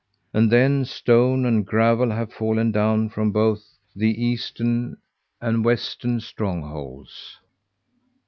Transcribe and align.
And 0.33 0.51
then, 0.51 0.83
stone 0.85 1.45
and 1.45 1.63
gravel 1.63 2.09
have 2.09 2.33
fallen 2.33 2.71
down 2.71 3.09
from 3.09 3.31
both 3.31 3.77
the 3.95 4.09
eastern 4.25 4.97
and 5.39 5.63
western 5.63 6.19
strongholds. 6.21 7.37